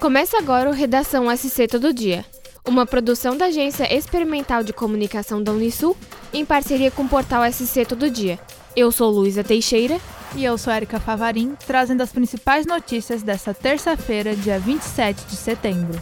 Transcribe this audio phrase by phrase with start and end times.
[0.00, 2.24] Começa agora o Redação SC Todo Dia,
[2.66, 5.94] uma produção da Agência Experimental de Comunicação da Unisul
[6.32, 8.40] em parceria com o portal SC Todo Dia.
[8.74, 10.00] Eu sou Luísa Teixeira.
[10.36, 16.00] E eu sou Erika Favarim, trazendo as principais notícias desta terça-feira, dia 27 de setembro.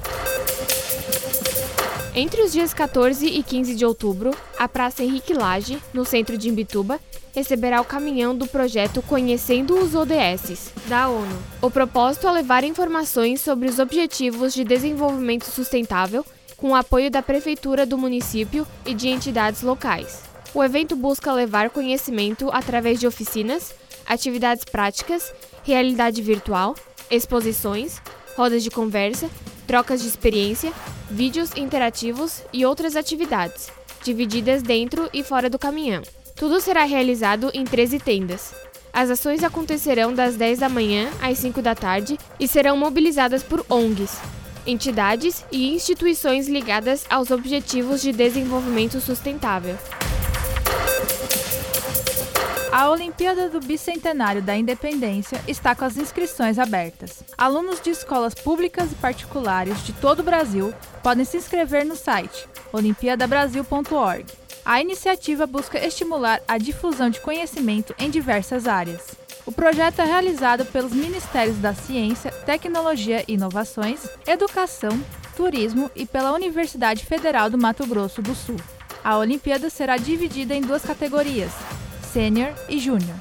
[2.19, 6.49] Entre os dias 14 e 15 de outubro, a Praça Henrique Lage, no centro de
[6.49, 6.99] Imbituba,
[7.33, 11.39] receberá o caminhão do projeto Conhecendo os ODS, da ONU.
[11.63, 17.23] O propósito é levar informações sobre os Objetivos de Desenvolvimento Sustentável com o apoio da
[17.23, 20.25] Prefeitura do município e de entidades locais.
[20.53, 23.73] O evento busca levar conhecimento através de oficinas,
[24.05, 25.33] atividades práticas,
[25.63, 26.75] realidade virtual,
[27.13, 28.03] exposições,
[28.37, 29.31] rodas de conversa,
[29.69, 30.73] trocas de experiência,
[31.11, 33.69] vídeos interativos e outras atividades,
[34.03, 36.03] divididas dentro e fora do caminhão.
[36.37, 38.55] Tudo será realizado em 13 tendas.
[38.93, 43.65] As ações acontecerão das 10 da manhã às 5 da tarde e serão mobilizadas por
[43.69, 44.19] ONGs,
[44.67, 49.77] entidades e instituições ligadas aos Objetivos de Desenvolvimento Sustentável.
[52.71, 57.25] A Olimpíada do Bicentenário da Independência está com as inscrições abertas.
[57.37, 62.47] Alunos de escolas públicas e particulares de todo o Brasil podem se inscrever no site
[62.71, 64.27] olimpiadabrasil.org.
[64.67, 69.17] A iniciativa busca estimular a difusão de conhecimento em diversas áreas.
[69.47, 75.03] O projeto é realizado pelos Ministérios da Ciência, Tecnologia e Inovações, Educação,
[75.35, 78.57] Turismo e pela Universidade Federal do Mato Grosso do Sul.
[79.03, 81.53] A Olimpíada será dividida em duas categorias:
[82.13, 83.17] sênior e júnior.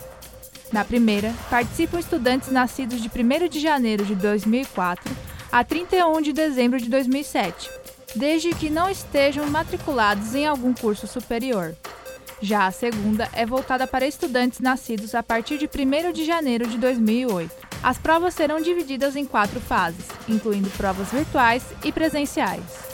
[0.71, 5.15] Na primeira, participam estudantes nascidos de 1 de janeiro de 2004
[5.51, 7.69] a 31 de dezembro de 2007,
[8.15, 11.75] desde que não estejam matriculados em algum curso superior.
[12.41, 16.77] Já a segunda é voltada para estudantes nascidos a partir de 1 de janeiro de
[16.77, 17.51] 2008.
[17.81, 22.86] As provas serão divididas em quatro fases, incluindo provas virtuais e presenciais.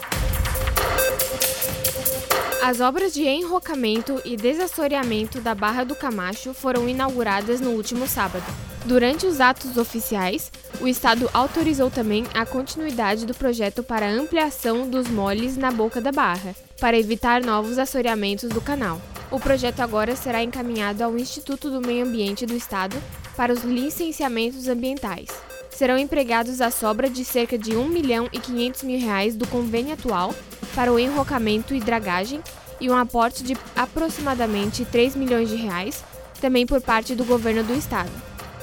[2.66, 8.46] As obras de enrocamento e desassoreamento da Barra do Camacho foram inauguradas no último sábado.
[8.85, 15.09] Durante os atos oficiais, o Estado autorizou também a continuidade do projeto para ampliação dos
[15.09, 19.02] moles na boca da barra, para evitar novos assoreamentos do canal.
[19.29, 22.96] O projeto agora será encaminhado ao Instituto do Meio Ambiente do Estado
[23.35, 25.28] para os licenciamentos ambientais.
[25.69, 29.96] Serão empregados a sobra de cerca de 1 milhão e 500 mil reais do convênio
[29.96, 30.34] atual
[30.75, 32.41] para o enrocamento e dragagem
[32.79, 36.03] e um aporte de aproximadamente 3 milhões de reais,
[36.41, 38.11] também por parte do governo do estado.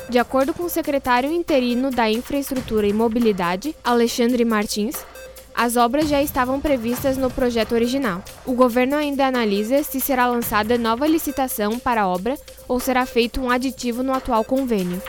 [0.09, 4.97] De acordo com o secretário interino da Infraestrutura e Mobilidade, Alexandre Martins,
[5.55, 8.23] as obras já estavam previstas no projeto original.
[8.47, 13.41] O governo ainda analisa se será lançada nova licitação para a obra ou será feito
[13.41, 15.01] um aditivo no atual convênio.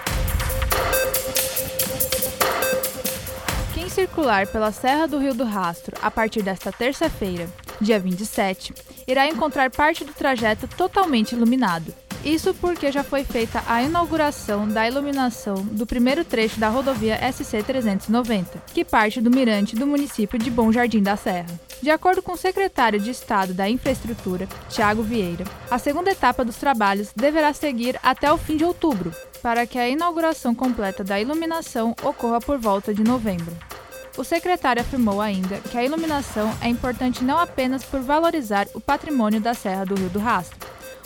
[3.92, 7.48] Circular pela Serra do Rio do Rastro a partir desta terça-feira,
[7.80, 8.74] dia 27,
[9.06, 11.94] irá encontrar parte do trajeto totalmente iluminado.
[12.24, 17.64] Isso porque já foi feita a inauguração da iluminação do primeiro trecho da rodovia SC
[17.64, 21.60] 390, que parte do mirante do município de Bom Jardim da Serra.
[21.82, 26.58] De acordo com o secretário de Estado da Infraestrutura, Tiago Vieira, a segunda etapa dos
[26.58, 31.96] trabalhos deverá seguir até o fim de outubro, para que a inauguração completa da iluminação
[32.04, 33.71] ocorra por volta de novembro.
[34.18, 39.40] O secretário afirmou ainda que a iluminação é importante não apenas por valorizar o patrimônio
[39.40, 40.60] da Serra do Rio do Rastro,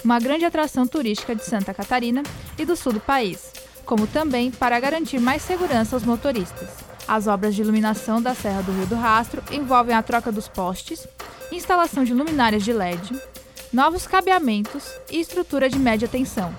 [0.03, 2.23] uma grande atração turística de Santa Catarina
[2.57, 3.51] e do sul do país,
[3.85, 6.69] como também para garantir mais segurança aos motoristas.
[7.07, 11.07] As obras de iluminação da Serra do Rio do Rastro envolvem a troca dos postes,
[11.51, 13.21] instalação de luminárias de LED,
[13.71, 16.53] novos cabeamentos e estrutura de média tensão.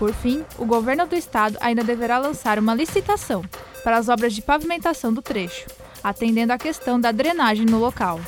[0.00, 3.44] Por fim, o governo do estado ainda deverá lançar uma licitação
[3.84, 5.66] para as obras de pavimentação do trecho,
[6.02, 8.18] atendendo à questão da drenagem no local.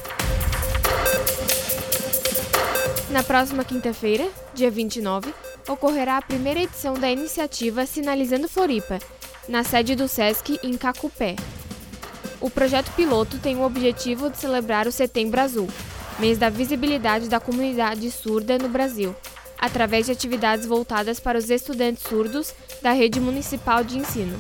[3.09, 5.33] Na próxima quinta-feira, dia 29,
[5.67, 8.99] ocorrerá a primeira edição da iniciativa Sinalizando Floripa,
[9.49, 11.37] na sede do SESC em Cacupé.
[12.39, 15.69] O projeto piloto tem o objetivo de celebrar o Setembro Azul,
[16.19, 19.17] mês da visibilidade da comunidade surda no Brasil,
[19.63, 24.39] através de atividades voltadas para os estudantes surdos da rede municipal de ensino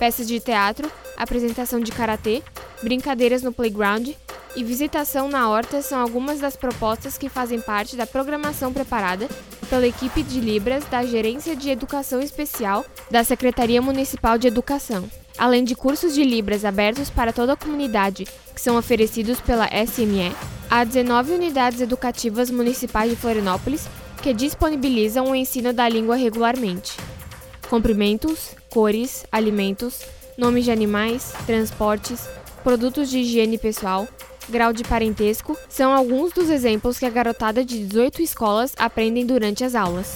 [0.00, 2.42] peças de teatro, apresentação de karatê,
[2.82, 4.08] brincadeiras no playground
[4.56, 9.28] e visitação na horta são algumas das propostas que fazem parte da programação preparada
[9.68, 15.08] pela equipe de Libras da Gerência de Educação Especial da Secretaria Municipal de Educação.
[15.36, 20.32] Além de cursos de Libras abertos para toda a comunidade, que são oferecidos pela SME,
[20.70, 23.88] há 19 unidades educativas municipais de Florianópolis
[24.22, 26.96] que disponibilizam o ensino da língua regularmente.
[27.68, 30.02] Comprimentos, cores, alimentos,
[30.38, 32.28] nomes de animais, transportes,
[32.62, 34.06] produtos de higiene pessoal,
[34.48, 39.64] grau de parentesco são alguns dos exemplos que a garotada de 18 escolas aprendem durante
[39.64, 40.14] as aulas.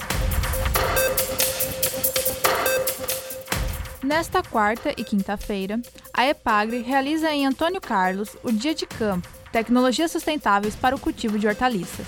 [4.03, 5.81] Nesta quarta e quinta-feira,
[6.13, 11.39] a EPAGRE realiza em Antônio Carlos o Dia de Campo, Tecnologias Sustentáveis para o Cultivo
[11.39, 12.07] de Hortaliças.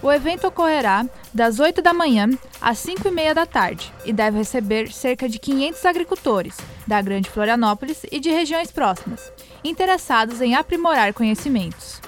[0.00, 2.30] O evento ocorrerá das 8 da manhã
[2.60, 6.56] às 5 e meia da tarde e deve receber cerca de 500 agricultores
[6.86, 9.32] da Grande Florianópolis e de regiões próximas,
[9.64, 12.00] interessados em aprimorar conhecimentos.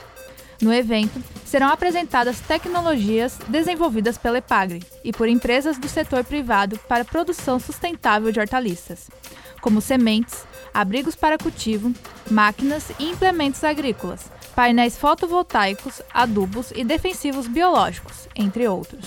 [0.61, 7.05] No evento, serão apresentadas tecnologias desenvolvidas pela EPAGRE e por empresas do setor privado para
[7.05, 9.11] produção sustentável de hortaliças,
[9.61, 11.93] como sementes, abrigos para cultivo,
[12.31, 19.05] máquinas e implementos agrícolas, painéis fotovoltaicos, adubos e defensivos biológicos, entre outros.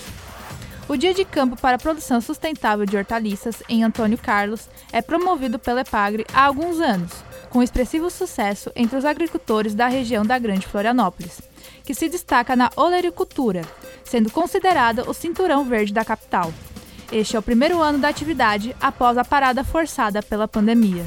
[0.88, 5.58] O Dia de Campo para a Produção Sustentável de Hortaliças em Antônio Carlos é promovido
[5.58, 7.12] pela EPAGRE há alguns anos,
[7.50, 11.40] com expressivo sucesso entre os agricultores da região da Grande Florianópolis
[11.86, 13.62] que se destaca na olericultura,
[14.04, 16.52] sendo considerada o cinturão verde da capital.
[17.10, 21.06] Este é o primeiro ano da atividade após a parada forçada pela pandemia.